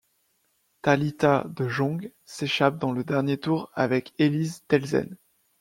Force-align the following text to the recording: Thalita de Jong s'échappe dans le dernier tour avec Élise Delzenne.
Thalita 0.81 1.43
de 1.49 1.67
Jong 1.67 2.11
s'échappe 2.25 2.79
dans 2.79 2.91
le 2.91 3.03
dernier 3.03 3.37
tour 3.37 3.69
avec 3.75 4.15
Élise 4.17 4.63
Delzenne. 4.67 5.15